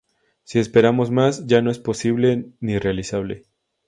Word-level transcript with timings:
Si 0.45 0.57
esperamos 0.57 1.11
más, 1.11 1.45
ya 1.45 1.61
no 1.61 1.69
es 1.69 1.77
posible 1.77 2.47
ni 2.59 2.79
realizable. 2.79 3.43